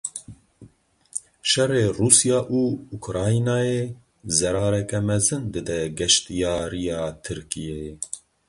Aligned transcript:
Şerê 1.49 1.85
Rûsya 1.97 2.39
û 2.59 2.61
Ukraynayê 2.97 3.81
zerareke 4.37 4.99
mezin 5.07 5.43
dide 5.53 5.79
geştyariya 5.99 7.01
Tirkiyeyê. 7.25 7.91